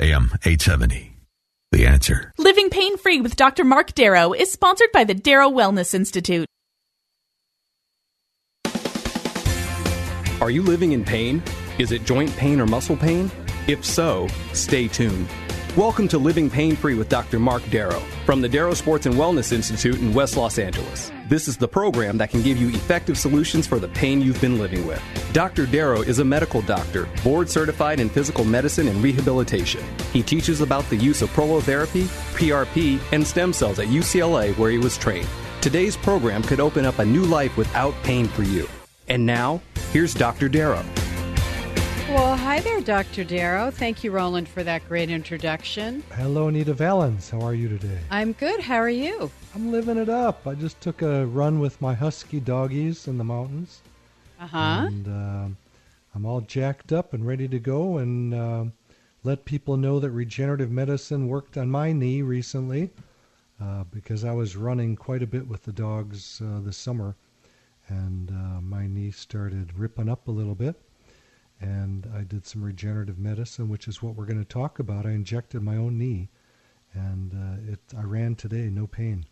[0.00, 1.16] AM 870.
[1.70, 2.32] The answer.
[2.36, 3.62] Living Pain Free with Dr.
[3.62, 6.46] Mark Darrow is sponsored by the Darrow Wellness Institute.
[10.40, 11.42] Are you living in pain?
[11.78, 13.30] Is it joint pain or muscle pain?
[13.68, 15.28] If so, stay tuned.
[15.76, 17.40] Welcome to Living Pain Free with Dr.
[17.40, 21.10] Mark Darrow from the Darrow Sports and Wellness Institute in West Los Angeles.
[21.28, 24.56] This is the program that can give you effective solutions for the pain you've been
[24.56, 25.02] living with.
[25.32, 25.66] Dr.
[25.66, 29.82] Darrow is a medical doctor, board certified in physical medicine and rehabilitation.
[30.12, 32.04] He teaches about the use of prolotherapy,
[32.36, 35.28] PRP, and stem cells at UCLA where he was trained.
[35.60, 38.68] Today's program could open up a new life without pain for you.
[39.08, 40.48] And now, here's Dr.
[40.48, 40.84] Darrow.
[42.10, 43.24] Well, hi there, Dr.
[43.24, 43.70] Darrow.
[43.70, 46.02] Thank you, Roland, for that great introduction.
[46.12, 47.30] Hello, Anita Valens.
[47.30, 47.98] How are you today?
[48.10, 48.60] I'm good.
[48.60, 49.30] How are you?
[49.54, 50.46] I'm living it up.
[50.46, 53.80] I just took a run with my husky doggies in the mountains.
[54.38, 54.84] Uh huh.
[54.86, 55.54] And uh,
[56.14, 58.64] I'm all jacked up and ready to go and uh,
[59.22, 62.90] let people know that regenerative medicine worked on my knee recently
[63.62, 67.16] uh, because I was running quite a bit with the dogs uh, this summer.
[67.88, 70.76] And uh, my knee started ripping up a little bit
[71.60, 75.06] and I did some regenerative medicine, which is what we're going to talk about.
[75.06, 76.28] I injected my own knee,
[76.92, 79.26] and uh, it I ran today, no pain.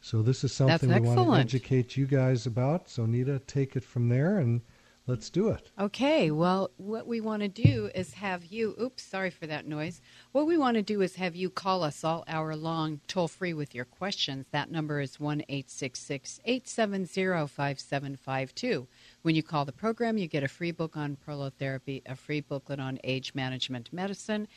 [0.00, 2.88] So this is something we want to educate you guys about.
[2.88, 4.60] So Nita, take it from there and
[5.06, 5.70] let's do it.
[5.78, 6.32] Okay.
[6.32, 8.74] Well, what we want to do is have you.
[8.80, 10.00] Oops, sorry for that noise.
[10.32, 13.54] What we want to do is have you call us all hour long, toll free
[13.54, 14.46] with your questions.
[14.50, 18.88] That number is one eight six six eight seven zero five seven five two.
[19.22, 22.80] When you call the program, you get a free book on prolotherapy, a free booklet
[22.80, 24.48] on age management medicine,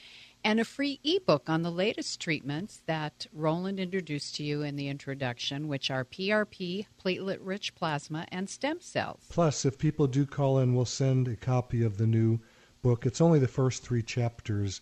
[0.44, 4.88] and a free ebook on the latest treatments that Roland introduced to you in the
[4.88, 9.28] introduction, which are PRP, platelet rich plasma, and stem cells.
[9.30, 12.40] Plus, if people do call in, we'll send a copy of the new
[12.82, 13.06] book.
[13.06, 14.82] It's only the first three chapters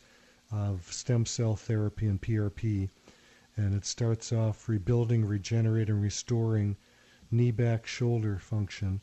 [0.50, 2.90] of stem cell therapy and PRP,
[3.58, 6.78] and it starts off rebuilding, regenerating, restoring
[7.32, 9.02] knee, back, shoulder function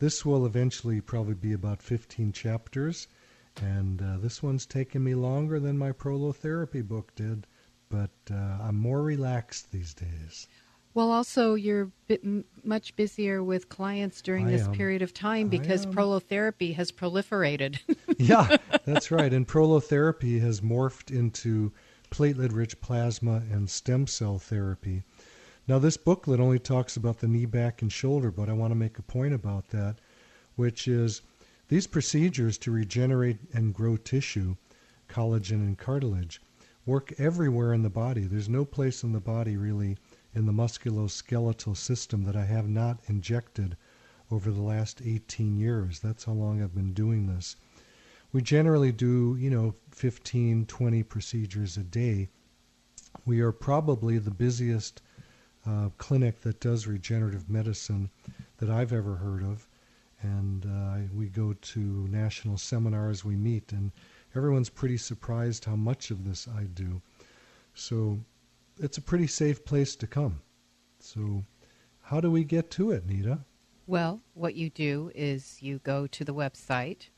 [0.00, 3.06] this will eventually probably be about 15 chapters,
[3.62, 7.46] and uh, this one's taken me longer than my prolotherapy book did,
[7.88, 10.48] but uh, I'm more relaxed these days.
[10.92, 14.72] Well, also, you're m- much busier with clients during I this am.
[14.72, 17.78] period of time because prolotherapy has proliferated.
[18.18, 19.32] yeah, that's right.
[19.32, 21.72] And prolotherapy has morphed into
[22.10, 25.04] platelet rich plasma and stem cell therapy.
[25.70, 28.74] Now, this booklet only talks about the knee, back, and shoulder, but I want to
[28.74, 30.00] make a point about that,
[30.56, 31.22] which is
[31.68, 34.56] these procedures to regenerate and grow tissue,
[35.08, 36.42] collagen and cartilage,
[36.84, 38.22] work everywhere in the body.
[38.22, 39.96] There's no place in the body really
[40.34, 43.76] in the musculoskeletal system that I have not injected
[44.28, 46.00] over the last 18 years.
[46.00, 47.54] That's how long I've been doing this.
[48.32, 52.28] We generally do, you know, 15, 20 procedures a day.
[53.24, 55.00] We are probably the busiest
[55.66, 58.10] uh, clinic that does regenerative medicine
[58.58, 59.66] that I've ever heard of.
[60.22, 63.90] And uh, we go to national seminars, we meet, and
[64.34, 67.00] everyone's pretty surprised how much of this I do.
[67.74, 68.18] So
[68.78, 70.40] it's a pretty safe place to come.
[70.98, 71.44] So,
[72.02, 73.38] how do we get to it, Nita?
[73.86, 77.08] Well, what you do is you go to the website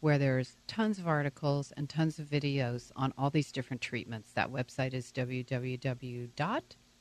[0.00, 4.32] where there's tons of articles and tons of videos on all these different treatments.
[4.32, 5.10] That website is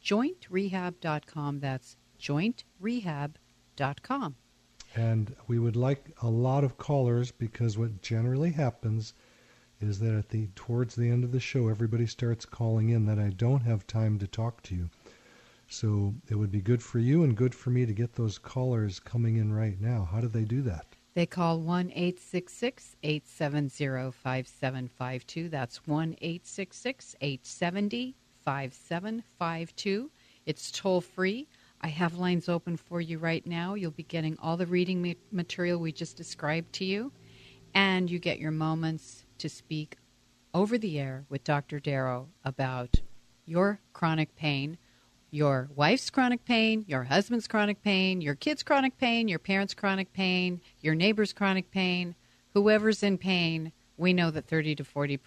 [0.07, 1.59] www.jointrehab.com.
[1.59, 4.35] That's jointrehab.com.
[4.95, 9.13] And we would like a lot of callers because what generally happens
[9.79, 13.19] is that at the towards the end of the show everybody starts calling in that
[13.19, 14.89] I don't have time to talk to you.
[15.67, 18.99] So it would be good for you and good for me to get those callers
[18.99, 20.07] coming in right now.
[20.09, 20.85] How do they do that?
[21.13, 25.49] They call 1 866 870 5752.
[25.49, 28.15] That's 1 866 870
[28.47, 30.09] 5752.
[30.45, 31.49] It's toll free.
[31.81, 33.73] I have lines open for you right now.
[33.73, 37.11] You'll be getting all the reading ma- material we just described to you,
[37.73, 39.97] and you get your moments to speak
[40.53, 41.81] over the air with Dr.
[41.81, 43.01] Darrow about
[43.45, 44.77] your chronic pain,
[45.29, 50.13] your wife's chronic pain, your husband's chronic pain, your kid's chronic pain, your parents' chronic
[50.13, 52.15] pain, your neighbor's chronic pain,
[52.53, 53.73] whoever's in pain.
[53.97, 55.17] We know that 30 to 40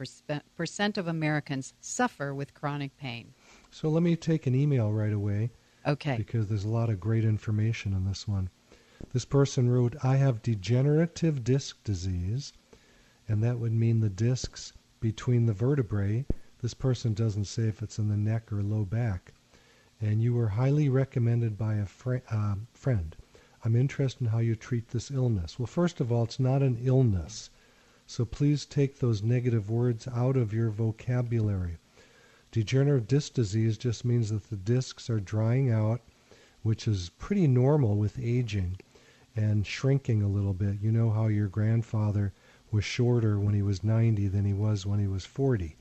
[0.56, 3.34] percent of Americans suffer with chronic pain.
[3.70, 5.50] So let me take an email right away.
[5.86, 6.16] Okay.
[6.16, 8.50] Because there's a lot of great information in this one.
[9.12, 12.52] This person wrote, I have degenerative disc disease,
[13.26, 16.26] and that would mean the discs between the vertebrae.
[16.60, 19.32] This person doesn't say if it's in the neck or low back.
[20.00, 23.16] And you were highly recommended by a fr- uh, friend.
[23.64, 25.58] I'm interested in how you treat this illness.
[25.58, 27.50] Well, first of all, it's not an illness.
[28.10, 31.78] So please take those negative words out of your vocabulary.
[32.50, 36.00] Degenerative disc disease just means that the discs are drying out,
[36.64, 38.78] which is pretty normal with aging
[39.36, 40.80] and shrinking a little bit.
[40.80, 42.32] You know how your grandfather
[42.72, 45.76] was shorter when he was 90 than he was when he was 40.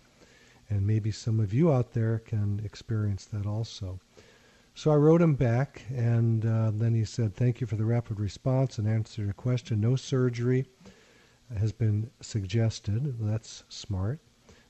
[0.69, 3.99] And maybe some of you out there can experience that also.
[4.75, 8.19] So I wrote him back, and uh, then he said, Thank you for the rapid
[8.19, 9.81] response and answered your question.
[9.81, 10.67] No surgery
[11.57, 13.15] has been suggested.
[13.19, 14.19] That's smart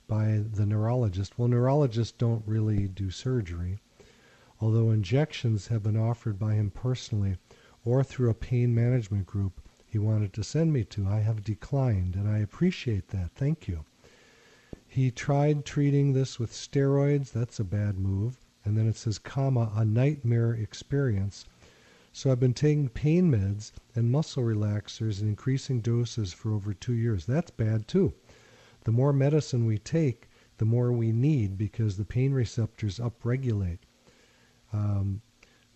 [0.08, 1.38] by the neurologist.
[1.38, 3.80] Well, neurologists don't really do surgery,
[4.60, 7.38] although injections have been offered by him personally
[7.86, 11.08] or through a pain management group he wanted to send me to.
[11.08, 13.31] I have declined, and I appreciate that.
[13.31, 13.86] Thank you.
[14.88, 17.31] He tried treating this with steroids.
[17.31, 18.38] That's a bad move.
[18.66, 21.46] And then it says, comma, a nightmare experience.
[22.19, 26.92] So I've been taking pain meds and muscle relaxers in increasing doses for over two
[26.92, 27.25] years.
[27.25, 28.12] That's bad too.
[28.83, 30.27] The more medicine we take,
[30.57, 33.77] the more we need because the pain receptors upregulate.
[34.74, 35.21] Um,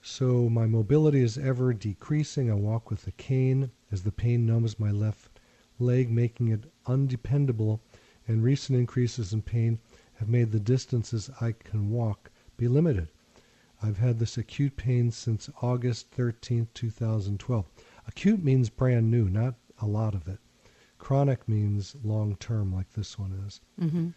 [0.02, 2.52] so my mobility is ever decreasing.
[2.52, 5.40] I walk with a cane as the pain numbs my left
[5.80, 7.82] leg, making it undependable
[8.28, 9.80] and recent increases in pain
[10.16, 13.08] have made the distances I can walk be limited.
[13.84, 17.66] I've had this acute pain since August 13, 2012.
[18.08, 20.40] Acute means brand new, not a lot of it.
[20.98, 23.60] Chronic means long term, like this one is.
[23.80, 24.10] Mm-hmm.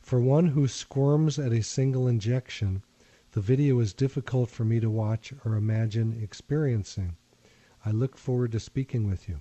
[0.00, 2.82] For one who squirms at a single injection,
[3.32, 7.16] the video is difficult for me to watch or imagine experiencing.
[7.86, 9.40] I look forward to speaking with you.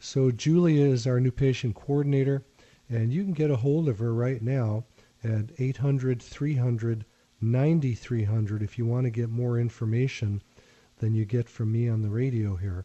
[0.00, 2.44] So, Julia is our new patient coordinator.
[2.88, 4.84] And you can get a hold of her right now
[5.24, 7.04] at 800 300
[7.40, 10.42] 9300 if you want to get more information
[10.98, 12.84] than you get from me on the radio here.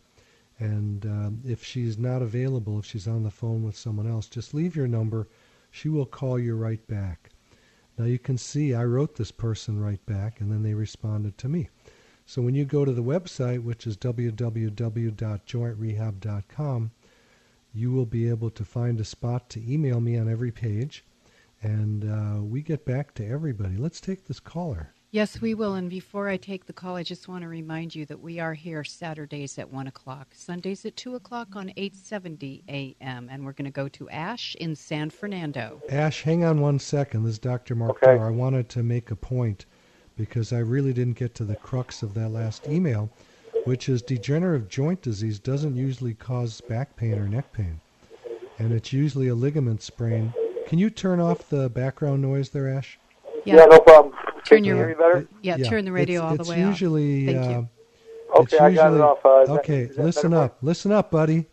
[0.60, 4.54] And um, if she's not available, if she's on the phone with someone else, just
[4.54, 5.28] leave your number.
[5.72, 7.32] She will call you right back.
[7.98, 11.50] Now you can see I wrote this person right back, and then they responded to
[11.50, 11.70] me.
[12.26, 16.92] So when you go to the website, which is www.jointrehab.com,
[17.74, 21.04] you will be able to find a spot to email me on every page,
[21.62, 23.78] and uh, we get back to everybody.
[23.78, 24.94] Let's take this caller.
[25.12, 25.74] Yes, we will.
[25.74, 28.54] And before I take the call, I just want to remind you that we are
[28.54, 33.28] here Saturdays at 1 o'clock, Sundays at 2 o'clock on 870 a.m.
[33.30, 35.82] And we're going to go to Ash in San Fernando.
[35.90, 37.24] Ash, hang on one second.
[37.24, 37.76] This is Dr.
[37.76, 38.22] Mark okay.
[38.22, 39.66] I wanted to make a point
[40.16, 43.10] because I really didn't get to the crux of that last email
[43.66, 47.80] which is degenerative joint disease doesn't usually cause back pain or neck pain.
[48.60, 50.34] And it's usually a ligament sprain.
[50.72, 52.98] Can you turn off the background noise there, Ash?
[53.44, 54.16] Yeah, yeah no problem.
[54.46, 55.28] Turn your better?
[55.42, 57.70] Yeah, yeah, turn the radio it's, all the way usually, Thank uh, you.
[58.38, 59.18] Okay, I got it off.
[59.26, 60.60] Uh, okay, that, listen up.
[60.62, 61.48] Listen up, buddy.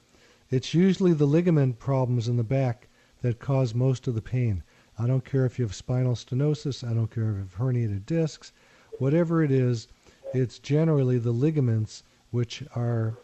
[0.52, 2.86] It's usually the ligament problems in the back
[3.22, 4.62] that cause most of the pain.
[4.96, 6.88] I don't care if you have spinal stenosis.
[6.88, 8.52] I don't care if you have herniated discs.
[9.00, 9.88] Whatever it is,
[10.32, 13.16] it's generally the ligaments, which are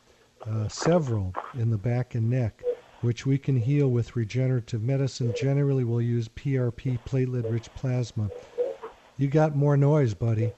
[0.45, 2.65] uh, several in the back and neck,
[3.05, 5.35] which we can heal with regenerative medicine.
[5.37, 8.31] Generally, we'll use PRP, platelet rich plasma.
[9.19, 10.53] You got more noise, buddy.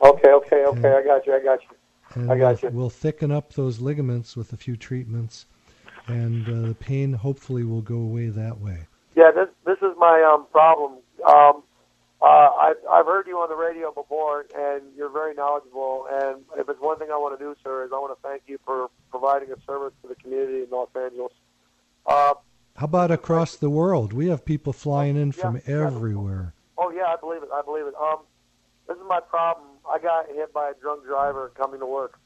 [0.00, 0.76] Okay, okay, okay.
[0.76, 1.34] And, I got you.
[1.34, 1.68] I got you.
[2.14, 2.78] And I got we'll, you.
[2.78, 5.46] We'll thicken up those ligaments with a few treatments,
[6.06, 8.86] and uh, the pain hopefully will go away that way.
[9.16, 10.98] Yeah, this this is my um, problem.
[11.26, 11.62] Um,
[12.22, 16.06] uh, I've, I've heard you on the radio before, and you're very knowledgeable.
[16.10, 18.42] And if it's one thing I want to do, sir, is I want to thank
[18.46, 21.32] you for providing a service to the community in Los Angeles.
[22.06, 22.34] Uh,
[22.76, 24.12] How about across the world?
[24.12, 26.54] We have people flying in yeah, from everywhere.
[26.76, 27.48] Oh yeah, I believe it.
[27.52, 27.94] I believe it.
[28.00, 28.20] Um,
[28.88, 29.66] this is my problem.
[29.88, 32.18] I got hit by a drunk driver coming to work,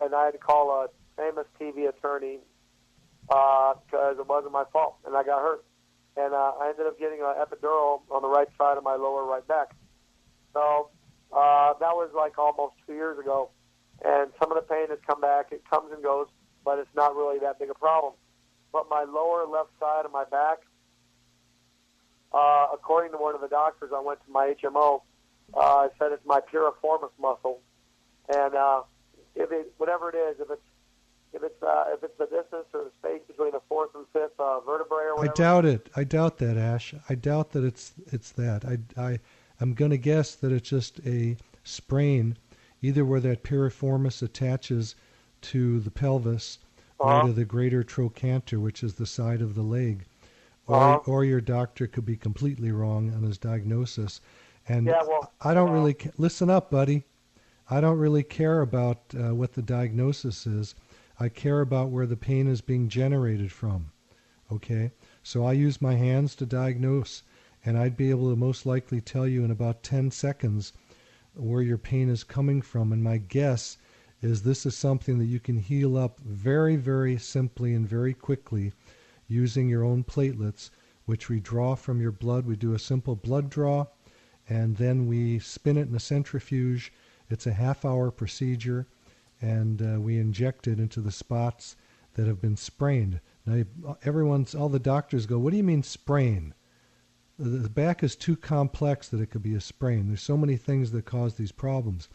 [0.00, 2.38] and I had to call a famous TV attorney
[3.26, 5.64] because uh, it wasn't my fault, and I got hurt
[6.18, 9.24] and uh, I ended up getting an epidural on the right side of my lower
[9.24, 9.70] right back.
[10.52, 10.90] So
[11.32, 13.50] uh, that was like almost two years ago,
[14.04, 15.52] and some of the pain has come back.
[15.52, 16.26] It comes and goes,
[16.64, 18.14] but it's not really that big a problem.
[18.72, 20.58] But my lower left side of my back,
[22.32, 25.02] uh, according to one of the doctors, I went to my HMO.
[25.54, 27.60] Uh, I said it's my piriformis muscle,
[28.28, 28.82] and uh,
[29.34, 30.60] if it whatever it is, if it's
[31.32, 34.38] if it's uh, if it's the distance or the space between the fourth and fifth
[34.38, 35.88] uh, vertebrae or I doubt it.
[35.96, 36.94] I doubt that, Ash.
[37.08, 38.64] I doubt that it's it's that.
[38.64, 39.20] I I
[39.60, 42.36] I'm going to guess that it's just a sprain,
[42.82, 44.94] either where that piriformis attaches
[45.40, 46.58] to the pelvis
[47.00, 47.20] Uh-huh.
[47.20, 50.04] or to the greater trochanter, which is the side of the leg,
[50.66, 51.00] or Uh-huh.
[51.06, 54.20] or your doctor could be completely wrong on his diagnosis.
[54.68, 57.04] And Yeah, well, I don't uh, really ca- listen up, buddy.
[57.70, 60.74] I don't really care about uh, what the diagnosis is.
[61.20, 63.92] I care about where the pain is being generated from.
[64.50, 64.92] Okay?
[65.22, 67.22] So I use my hands to diagnose,
[67.64, 70.72] and I'd be able to most likely tell you in about 10 seconds
[71.34, 72.92] where your pain is coming from.
[72.92, 73.76] And my guess
[74.20, 78.72] is this is something that you can heal up very, very simply and very quickly
[79.28, 80.70] using your own platelets,
[81.04, 82.46] which we draw from your blood.
[82.46, 83.86] We do a simple blood draw,
[84.48, 86.92] and then we spin it in a centrifuge.
[87.30, 88.86] It's a half hour procedure,
[89.40, 91.76] and uh, we inject it into the spots
[92.14, 93.20] that have been sprained.
[93.46, 93.64] Now,
[94.04, 96.54] everyone's, all the doctors go, What do you mean sprain?
[97.38, 100.08] The the back is too complex that it could be a sprain.
[100.08, 102.08] There's so many things that cause these problems.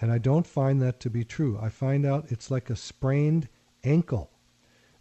[0.00, 1.58] And I don't find that to be true.
[1.60, 3.48] I find out it's like a sprained
[3.82, 4.30] ankle.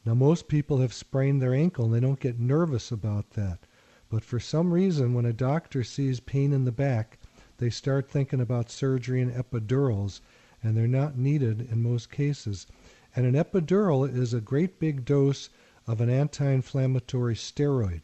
[0.06, 3.66] Now, most people have sprained their ankle and they don't get nervous about that.
[4.08, 7.20] But for some reason, when a doctor sees pain in the back,
[7.58, 10.22] they start thinking about surgery and epidurals,
[10.62, 12.68] and they're not needed in most cases.
[13.16, 15.50] And an epidural is a great big dose
[15.88, 18.04] of an anti inflammatory steroid.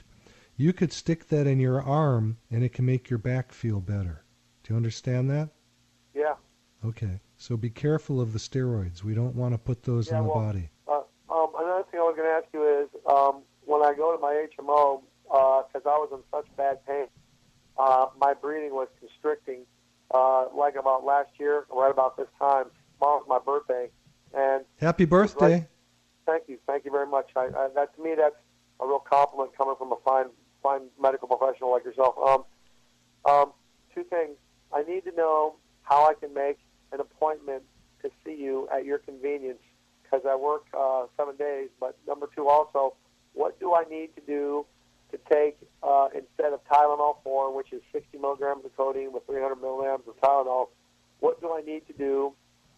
[0.58, 4.24] You could stick that in your arm and it can make your back feel better.
[4.64, 5.50] Do you understand that?
[6.86, 7.20] Okay.
[7.38, 9.04] So be careful of the steroids.
[9.04, 10.70] We don't want to put those Yeah, in the well, body.
[10.88, 14.16] Uh, um, another thing I was going to ask you is um, when I go
[14.16, 17.08] to my HMO, because I was in such bad pain,
[17.78, 19.62] uh, my breathing was constricting,
[20.14, 22.66] uh, like about last year, right about this time.
[23.00, 23.90] Tomorrow's my birthday,
[24.34, 25.54] and Happy birthday.
[25.54, 25.68] Right.
[26.26, 27.30] thank you, thank you very much.
[27.36, 28.36] I, I, that to me, that's
[28.80, 30.26] a real compliment coming from a fine,
[30.62, 32.16] fine medical professional like yourself.
[32.24, 32.44] Um,
[33.26, 33.54] um,
[33.96, 34.38] two things.
[34.74, 36.58] I need to know how I can make
[36.92, 37.64] an appointment
[38.02, 39.60] to see you at your convenience
[40.04, 41.70] because I work uh, seven days.
[41.80, 42.96] But number two, also,
[43.34, 44.66] what do I need to do
[45.12, 49.56] to take uh, instead of Tylenol 4, which is 60 milligrams of codeine with 300
[49.56, 50.70] milligrams of Tylenol?
[51.20, 52.34] What do I need to do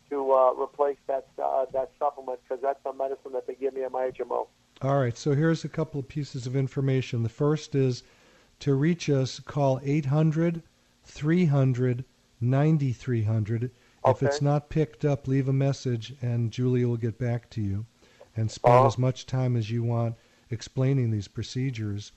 [0.10, 2.40] to uh, replace that uh, that supplement?
[2.44, 4.48] Because that's a medicine that they give me at my HMO.
[4.84, 7.24] All right, so here's a couple of pieces of information.
[7.24, 8.04] The first is
[8.60, 10.62] to reach us, call 800
[11.06, 12.04] 300
[12.42, 13.72] 9300.
[14.06, 17.86] If it's not picked up, leave a message and Julia will get back to you
[18.36, 18.88] and spend Uh-huh.
[18.88, 20.16] as much time as you want
[20.50, 22.12] explaining these procedures.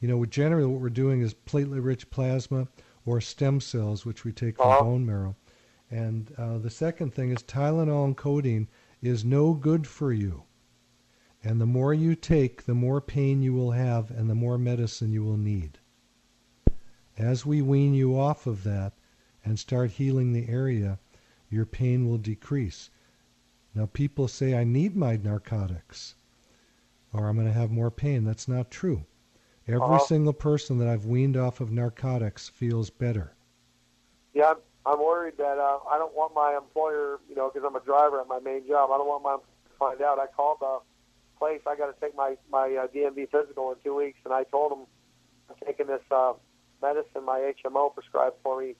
[0.00, 2.68] You know, generally what we're doing is platelet rich plasma
[3.04, 4.82] or stem cells, which we take from Uh-huh.
[4.84, 5.36] bone marrow.
[5.90, 8.68] And uh, the second thing is Tylenol and codeine
[9.02, 10.44] is no good for you.
[11.46, 15.12] And the more you take, the more pain you will have and the more medicine
[15.12, 15.78] you will need.
[17.16, 18.94] As we wean you off of that
[19.44, 20.98] and start healing the area,
[21.48, 22.90] your pain will decrease.
[23.76, 26.16] Now, people say, I need my narcotics
[27.12, 28.24] or I'm going to have more pain.
[28.24, 29.04] That's not true.
[29.68, 29.98] Every Uh-huh.
[29.98, 33.36] single person that I've weaned off of narcotics feels better.
[34.34, 37.76] Yeah, I'm, I'm worried that uh, I don't want my employer, you know, because I'm
[37.76, 38.90] a driver at my main job.
[38.90, 40.18] I don't want my employer to find out.
[40.18, 40.80] I called the
[41.38, 41.60] place.
[41.66, 44.72] I got to take my my uh, DMV physical in two weeks, and I told
[44.72, 44.86] them
[45.50, 46.34] I'm taking this uh,
[46.82, 48.74] medicine my HMO prescribed for me,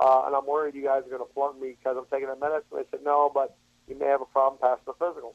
[0.00, 2.40] uh, and I'm worried you guys are going to flunk me because I'm taking that
[2.40, 2.68] medicine.
[2.74, 3.56] They said no, but
[3.88, 5.34] you may have a problem passing the physical.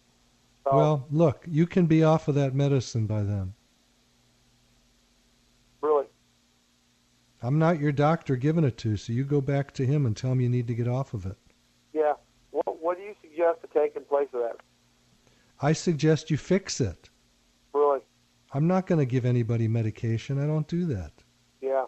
[0.63, 3.53] So, Well, look, you can be off of that medicine by then.
[5.81, 6.05] really,
[7.41, 10.31] I'm not your doctor giving it to, so you go back to him and tell
[10.31, 11.35] him you need to get off of it.
[11.93, 12.13] yeah.
[12.51, 14.57] What, what do you suggest to take in place of that?
[15.63, 17.09] I suggest you fix it.
[17.73, 18.01] Really,
[18.53, 20.41] I'm not going to give anybody medication.
[20.43, 21.11] I don't do that.
[21.61, 21.85] yeah.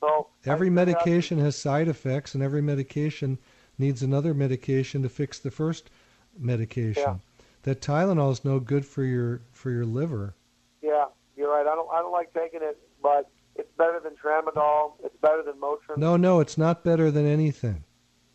[0.00, 3.38] So Every medication has side effects, and every medication
[3.78, 5.90] needs another medication to fix the first
[6.38, 7.02] medication.
[7.02, 7.16] Yeah.
[7.62, 10.34] That Tylenol is no good for your for your liver.
[10.82, 11.06] Yeah,
[11.36, 11.66] you're right.
[11.66, 14.92] I don't I don't like taking it, but it's better than tramadol.
[15.04, 15.96] It's better than Motrin.
[15.98, 17.82] No, no, it's not better than anything.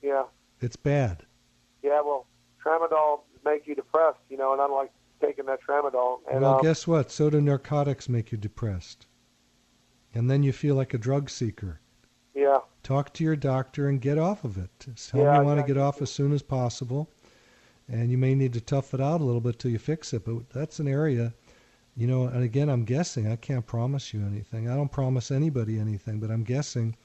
[0.02, 0.24] Yeah,
[0.60, 1.24] It's bad.
[1.82, 2.02] yeah.
[2.02, 2.28] Well,
[2.64, 6.20] tramadol make you depressed, you know, and I don't like taking that tramadol.
[6.32, 7.12] And well, um, guess what?
[7.12, 9.06] So do narcotics make you depressed.
[10.14, 11.80] And then you feel like a drug seeker.
[12.36, 14.70] yeah, Talk to your doctor and get off of it.
[14.80, 15.64] Tell Yeah, you want yeah.
[15.64, 17.10] to get off as soon as possible.
[17.88, 20.24] And you may need to tough it out a little bit till you fix it.
[20.26, 21.34] But that's an area,
[21.96, 23.28] you know, and again, I'm guessing.
[23.32, 24.70] I can't promise you anything.
[24.70, 26.96] I don't promise anybody anything, but I'm guessing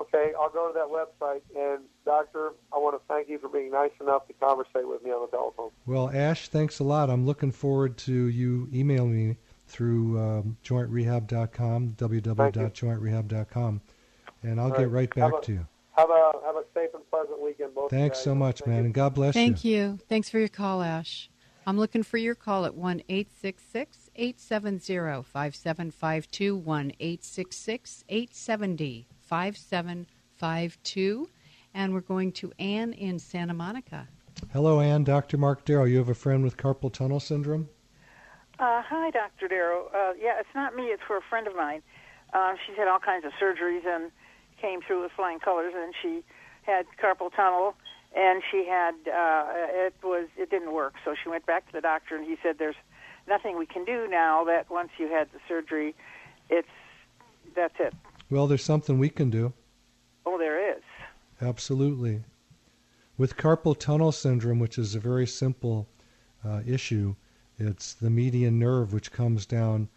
[0.00, 1.40] Okay, I'll go to that website.
[1.56, 5.10] And, doctor, I want to thank you for being nice enough to conversate with me
[5.10, 5.70] on the telephone.
[5.86, 7.10] Well, Ash, thanks a lot.
[7.10, 13.80] I'm looking forward to you emailing me through um, jointrehab.com, www.jointrehab.com,
[14.42, 14.90] and I'll All get right.
[14.90, 15.66] right back a- to you.
[15.96, 17.86] Have a have a safe and pleasant weekend, both.
[17.86, 18.84] of you Thanks so much, Thank man, you.
[18.84, 19.40] and God bless you.
[19.40, 19.98] Thank you.
[20.08, 21.28] Thanks for your call, Ash.
[21.66, 26.56] I'm looking for your call at 1 866 870 5752.
[26.56, 31.28] 1 866 870 5752.
[31.74, 34.08] And we're going to Anne in Santa Monica.
[34.52, 35.04] Hello, Ann.
[35.04, 35.36] Dr.
[35.36, 35.84] Mark Darrow.
[35.84, 37.68] You have a friend with carpal tunnel syndrome?
[38.58, 39.48] Uh, hi, Dr.
[39.48, 39.88] Darrow.
[39.94, 40.84] Uh, yeah, it's not me.
[40.84, 41.82] It's for a friend of mine.
[42.32, 44.10] Uh, she's had all kinds of surgeries and
[44.60, 46.24] came through with flying colors, and she
[46.62, 47.74] had carpal tunnel,
[48.16, 49.46] and she had uh,
[49.86, 50.94] it was it didn't work.
[51.04, 52.76] So she went back to the doctor, and he said, "There's
[53.28, 54.44] nothing we can do now.
[54.44, 55.94] That once you had the surgery,
[56.50, 56.68] it's
[57.54, 57.94] that's it.
[58.30, 59.52] Well, there's something we can do.
[60.26, 60.82] Oh, there is.
[61.40, 62.22] Absolutely.
[63.16, 65.88] With carpal tunnel syndrome, which is a very simple
[66.44, 67.14] uh, issue,
[67.58, 69.88] it's the median nerve which comes down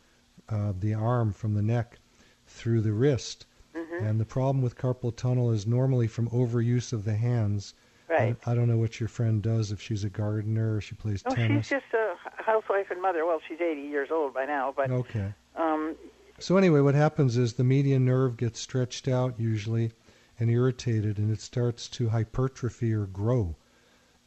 [0.49, 1.99] uh, the arm from the neck
[2.47, 3.45] through the wrist.
[3.75, 4.05] Mm-hmm.
[4.05, 7.73] And the problem with carpal tunnel is normally from overuse of the hands.
[8.09, 8.35] Right.
[8.45, 11.21] I, I don't know what your friend does, if she's a gardener or she plays
[11.21, 11.37] tennis.
[11.37, 11.65] Oh, tennis.
[11.67, 13.25] she's just a housewife and mother.
[13.25, 15.33] Well, she's 80 years old by now, but Okay.
[15.55, 15.95] um,
[16.41, 19.91] So anyway, what happens is the median nerve gets stretched out usually
[20.39, 23.55] and irritated, and it starts to hypertrophy or grow.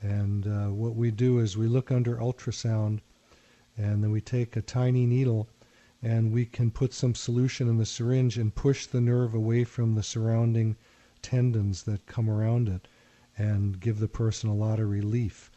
[0.00, 3.00] And uh, what we do is we look under ultrasound,
[3.76, 5.48] and then we take a tiny needle,
[6.02, 9.96] and we can put some solution in the syringe and push the nerve away from
[9.96, 10.76] the surrounding
[11.20, 12.86] tendons that come around it,
[13.36, 15.50] and give the person a lot of relief.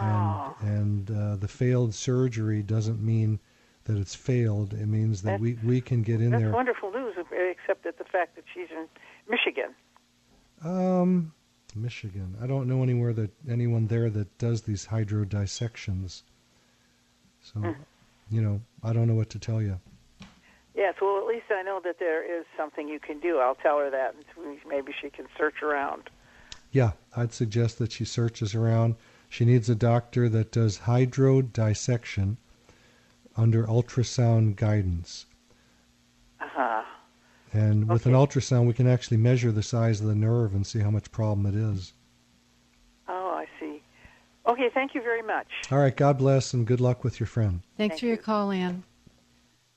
[0.00, 0.54] Oh.
[0.60, 3.40] And and uh, the failed surgery doesn't mean
[3.88, 4.74] that it's failed.
[4.74, 6.52] It means that we, we can get in that's there.
[6.52, 8.86] wonderful news, except that the fact that she's in
[9.28, 9.74] Michigan.
[10.62, 11.32] Um,
[11.74, 12.36] Michigan.
[12.42, 16.22] I don't know anywhere that anyone there that does these hydro dissections.
[17.40, 17.72] So, Hmm.
[18.30, 19.80] you know, I don't know what to tell you.
[20.74, 23.38] Yes, well, at least I know that there is something you can do.
[23.38, 26.10] I'll tell her that, and maybe she can search around.
[26.72, 28.96] Yeah, I'd suggest that she searches around.
[29.30, 32.36] She needs a doctor that does hydrodissection
[33.38, 35.26] under ultrasound guidance.
[36.40, 36.82] Uh-huh.
[37.52, 40.80] And with an ultrasound, we can actually measure the size of the nerve and see
[40.80, 41.94] how much problem it is.
[43.08, 43.82] Oh, I see.
[44.46, 45.46] Okay, thank you very much.
[45.70, 47.62] All right, God bless and good luck with your friend.
[47.76, 48.82] Thanks Thank for your call, Ann.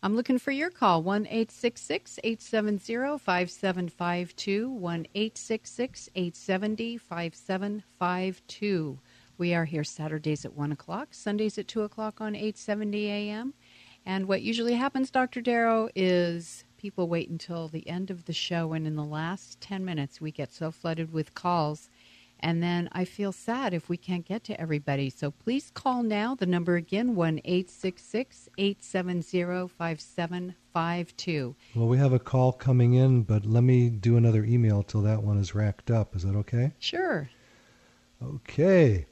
[0.04, 1.04] I'm looking for your call.
[1.04, 4.70] 1 866 870 5752.
[4.70, 9.00] 1 866 870 5752.
[9.42, 13.56] We are here Saturdays at 1 o'clock, Sundays at 2 o'clock on 870 a.m.
[14.06, 15.42] And what usually happens, Dr.
[15.42, 19.84] Darrow, is people wait until the end of the show, and in the last 10
[19.84, 21.90] minutes, we get so flooded with calls.
[22.42, 25.10] And then I feel sad if we can't get to everybody.
[25.10, 26.36] So please call now.
[26.36, 31.56] The number again, 1 866 870 5752.
[31.74, 35.24] Well, we have a call coming in, but let me do another email till that
[35.24, 36.16] one is racked up.
[36.16, 36.74] Is that okay?
[36.78, 37.28] Sure.
[38.22, 39.08] Okay.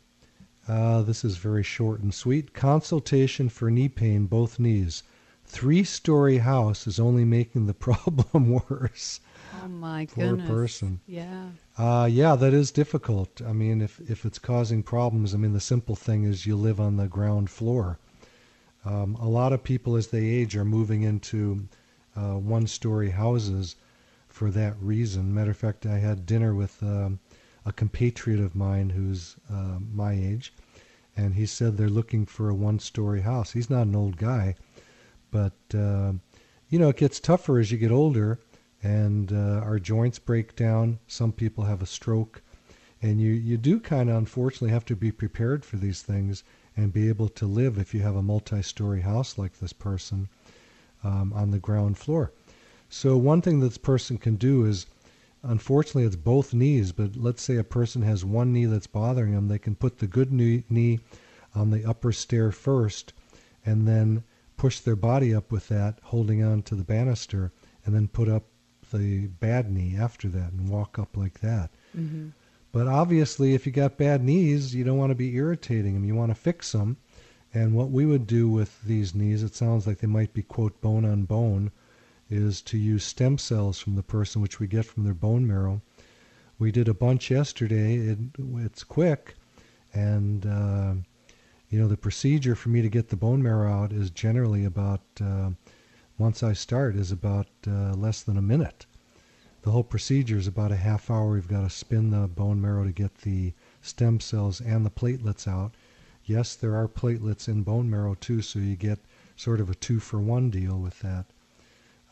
[0.70, 2.54] Uh, this is very short and sweet.
[2.54, 5.02] Consultation for knee pain, both knees.
[5.44, 9.20] Three story house is only making the problem worse.
[9.64, 10.48] Oh, my Poor goodness.
[10.48, 11.00] person.
[11.08, 11.48] Yeah.
[11.76, 13.42] Uh, yeah, that is difficult.
[13.42, 16.80] I mean, if, if it's causing problems, I mean, the simple thing is you live
[16.80, 17.98] on the ground floor.
[18.86, 21.68] Um, a lot of people, as they age, are moving into
[22.16, 23.76] uh, one story houses
[24.28, 25.34] for that reason.
[25.34, 27.20] Matter of fact, I had dinner with um,
[27.66, 30.54] a compatriot of mine who's uh, my age,
[31.16, 33.52] and he said they're looking for a one story house.
[33.52, 34.56] He's not an old guy,
[35.32, 36.14] but, uh,
[36.70, 38.40] you know, it gets tougher as you get older
[38.82, 41.00] and uh, our joints break down.
[41.08, 42.42] Some people have a stroke,
[43.02, 46.44] and you you do kind of unfortunately have to be prepared for these things
[46.78, 50.30] and be able to live if you have a multi-story house like this person.
[51.04, 52.32] um, on the ground floor.
[52.90, 54.86] So one thing that this person can do is,
[55.44, 56.92] unfortunately, it's both knees.
[56.92, 60.08] But let's say a person has one knee that's bothering them, they can put the
[60.08, 61.00] good knee, knee
[61.56, 63.14] on the upper stair first,
[63.66, 64.24] and then
[64.58, 67.52] push their body up with that, holding on to the banister,
[67.86, 68.44] and then put up
[68.92, 71.70] the bad knee after that and walk up like that.
[71.98, 72.30] Mm-hmm.
[72.72, 76.06] But obviously, if you got bad knees, you don't want to be irritating them.
[76.06, 76.98] You want to fix them.
[77.54, 80.80] And what we would do with these knees, it sounds like they might be, quote,
[80.82, 81.72] bone on bone,
[82.30, 85.82] is to use stem cells from the person, which we get from their bone marrow.
[86.60, 87.96] We did a bunch yesterday.
[87.96, 88.20] It,
[88.58, 89.36] it's quick.
[89.94, 90.94] And, uh,
[91.70, 95.02] you know, the procedure for me to get the bone marrow out is generally about,
[95.22, 95.52] uh,
[96.18, 98.86] once I start, is about uh, less than a minute.
[99.62, 101.32] The whole procedure is about a half hour.
[101.32, 105.48] We've got to spin the bone marrow to get the stem cells and the platelets
[105.48, 105.74] out.
[106.24, 109.00] Yes, there are platelets in bone marrow too, so you get
[109.36, 111.26] sort of a two for one deal with that.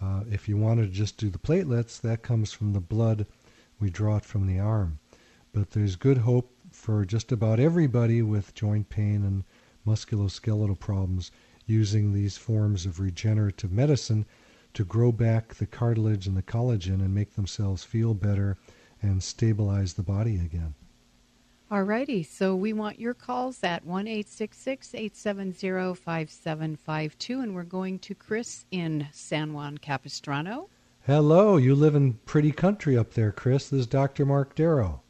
[0.01, 3.25] Uh, if you wanted to just do the platelets, that comes from the blood.
[3.79, 4.99] We draw it from the arm.
[5.53, 9.43] But there's good hope for just about everybody with joint pain and
[9.85, 11.31] musculoskeletal problems
[11.65, 14.25] using these forms of regenerative medicine
[14.73, 18.57] to grow back the cartilage and the collagen and make themselves feel better
[19.01, 20.75] and stabilize the body again.
[21.69, 22.23] All righty.
[22.23, 25.09] So we want your calls at 1 870
[25.95, 27.41] 5752.
[27.41, 30.69] And we're going to Chris in San Juan Capistrano.
[31.05, 31.57] Hello.
[31.57, 33.67] You live in pretty country up there, Chris.
[33.69, 34.25] This is Dr.
[34.25, 35.01] Mark Darrow.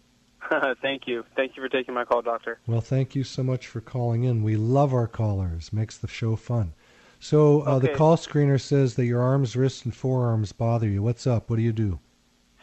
[0.81, 1.23] thank you.
[1.35, 2.59] Thank you for taking my call, Doctor.
[2.65, 4.41] Well, thank you so much for calling in.
[4.41, 5.71] We love our callers.
[5.71, 6.73] Makes the show fun.
[7.19, 7.87] So uh, okay.
[7.87, 11.03] the call screener says that your arms, wrists, and forearms bother you.
[11.03, 11.51] What's up?
[11.51, 11.99] What do you do?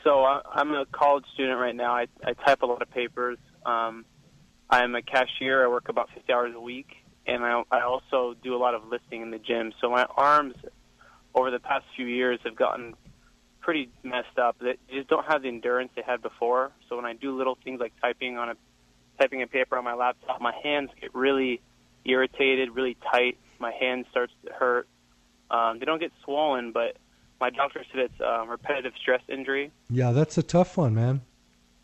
[0.02, 1.92] So I, I'm a college student right now.
[1.94, 3.38] I, I type a lot of papers.
[3.64, 4.05] Um,
[4.70, 5.64] I'm a cashier.
[5.64, 6.88] I work about 50 hours a week,
[7.27, 9.72] and I, I also do a lot of lifting in the gym.
[9.81, 10.55] So my arms,
[11.35, 12.94] over the past few years, have gotten
[13.61, 14.57] pretty messed up.
[14.61, 16.72] They just don't have the endurance they had before.
[16.88, 18.55] So when I do little things like typing on a
[19.18, 21.61] typing a paper on my laptop, my hands get really
[22.05, 23.38] irritated, really tight.
[23.59, 24.88] My hand starts to hurt.
[25.50, 26.96] Um, they don't get swollen, but
[27.40, 29.70] my doctor said it's um, repetitive stress injury.
[29.88, 31.22] Yeah, that's a tough one, man.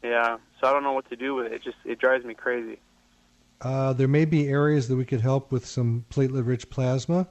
[0.02, 1.52] Yeah, so I don't know what to do with it.
[1.52, 2.78] It just it drives me crazy.
[3.60, 7.28] Uh, there may be areas that we could help with some platelet-rich plasma,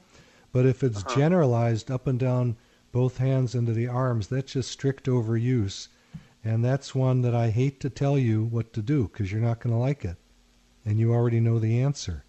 [0.52, 1.16] but if it's Uh-huh.
[1.16, 2.56] generalized up and down
[2.92, 5.88] both hands into the arms, that's just strict overuse,
[6.44, 9.60] and that's one that I hate to tell you what to do because you're not
[9.60, 10.18] going to like it,
[10.86, 12.26] and you already know the answer.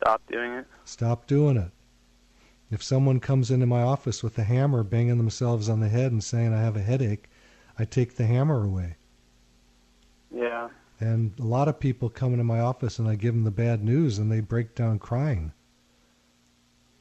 [0.00, 0.66] Stop doing it.
[0.84, 1.70] Stop doing it.
[2.70, 6.22] If someone comes into my office with a hammer banging themselves on the head and
[6.22, 7.28] saying I have a headache,
[7.78, 8.96] I take the hammer away.
[10.34, 10.68] Yeah.
[11.00, 13.84] And a lot of people come into my office and I give them the bad
[13.84, 15.52] news and they break down crying.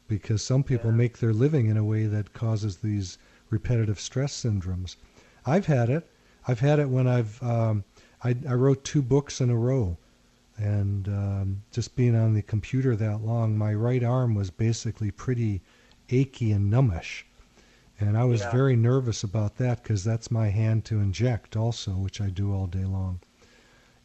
[0.08, 3.18] Because some people make their living in a way that causes these
[3.50, 4.96] repetitive stress syndromes.
[5.46, 6.10] I've had it.
[6.48, 7.84] I've had it when I've um,
[8.24, 9.98] I, I wrote two books in a row,
[10.58, 15.62] and um, just being on the computer that long, my right arm was basically pretty
[16.10, 17.24] achy and numbish,
[18.00, 18.52] and I was Yeah.
[18.52, 22.68] very nervous about that because that's my hand to inject also, which I do all
[22.68, 23.20] day long,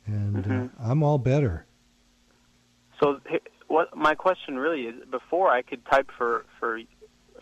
[0.06, 0.64] and Mhm.
[0.64, 1.66] uh, I'm all better.
[3.02, 3.20] So
[3.68, 6.80] what my question really is: before I could type for for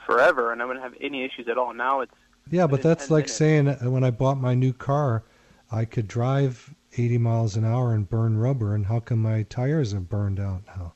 [0.07, 1.75] forever and I wouldn't have any issues at all.
[1.75, 2.15] Now it's
[2.51, 3.37] Yeah, but that's like minutes.
[3.37, 5.25] saying uh, when I bought my new car,
[5.71, 9.93] I could drive 80 miles an hour and burn rubber, and how come my tires
[9.93, 10.95] have burned out now?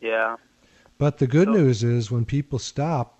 [0.00, 0.36] yeah.
[0.98, 3.19] But the good news is when people stop,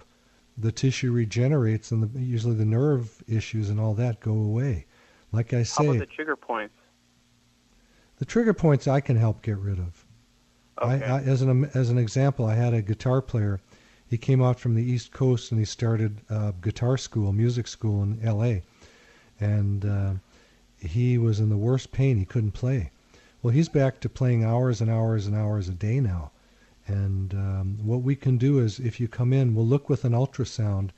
[0.60, 4.86] the tissue regenerates, and the, usually the nerve issues and all that go away.
[5.32, 6.74] Like I say, How about the trigger points?
[8.18, 10.04] the trigger points I can help get rid of.
[10.78, 13.60] I, I, as an as an example, I had a guitar player.
[14.06, 18.02] He came out from the East Coast and he started uh, guitar school, music school
[18.02, 18.62] in L.A.
[19.38, 20.12] And uh,
[20.78, 22.16] he was in the worst pain.
[22.16, 22.90] He couldn't play.
[23.42, 26.32] Well, he's back to playing hours and hours and hours a day now.
[26.90, 30.12] And um, what we can do is, if you come in, we'll look with an
[30.12, 30.90] ultrasound,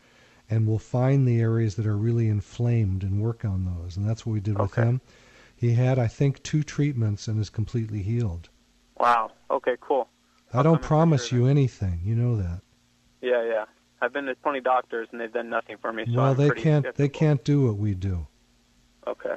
[0.48, 3.96] and we'll find the areas that are really inflamed and work on those.
[3.96, 5.02] And that's what we did with him.
[5.54, 8.48] He had, I think, two treatments and is completely healed.
[8.98, 9.32] Wow.
[9.50, 9.76] Okay.
[9.80, 10.08] Cool.
[10.54, 12.00] I don't promise you anything.
[12.04, 12.60] You know that.
[13.20, 13.64] Yeah, yeah.
[14.00, 16.04] I've been to 20 doctors and they've done nothing for me.
[16.06, 16.94] So well, I'm they can't.
[16.96, 18.26] They can't do what we do.
[19.06, 19.36] Okay.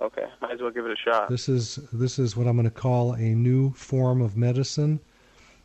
[0.00, 0.26] Okay.
[0.40, 1.28] Might as well give it a shot.
[1.28, 5.00] This is this is what I'm going to call a new form of medicine.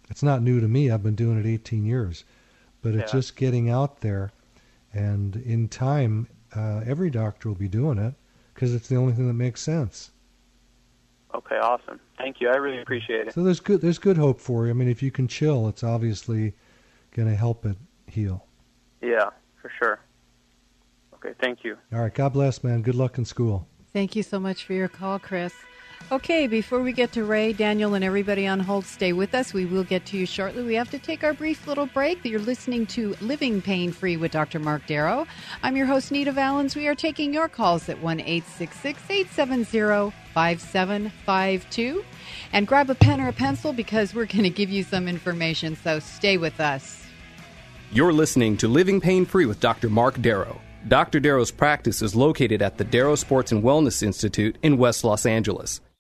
[0.10, 0.92] It's not new to me.
[0.92, 2.24] I've been doing it 18 years,
[2.82, 3.20] but it's Yeah.
[3.20, 4.32] just getting out there,
[4.94, 8.14] and in time, uh, every doctor will be doing it
[8.54, 10.12] because it's the only thing that makes sense.
[11.34, 11.58] Okay.
[11.58, 12.00] Awesome.
[12.18, 12.48] Thank you.
[12.50, 13.34] I really appreciate it.
[13.34, 14.70] So there's good there's good hope for you.
[14.70, 16.54] I mean, if you can chill, it's obviously
[17.12, 18.46] going to help it heal.
[19.02, 19.30] Yeah,
[19.62, 20.00] for sure.
[21.16, 21.78] Okay, thank you.
[21.92, 22.14] All right.
[22.14, 22.82] God bless, man.
[22.84, 23.68] Good luck in school.
[23.92, 25.54] Thank you so much for your call, Chris.
[26.12, 29.56] Okay, before we get to Ray, Daniel, and everybody on hold, stay with us.
[29.56, 30.64] We will get to you shortly.
[30.64, 32.24] We have to take our brief little break.
[32.24, 34.60] You're listening to Living Pain Free with Dr.
[34.60, 35.26] Mark Darrow.
[35.64, 36.76] I'm your host, Nita Valens.
[36.76, 42.06] We are taking your calls at 1 870 5752.
[42.54, 45.76] And grab a pen or a pencil because we're going to give you some information,
[45.76, 47.04] so stay with us.
[47.92, 49.90] You're listening to Living Pain Free with Dr.
[49.90, 50.62] Mark Darrow.
[50.88, 51.20] Dr.
[51.20, 55.82] Darrow's practice is located at the Darrow Sports and Wellness Institute in West Los Angeles.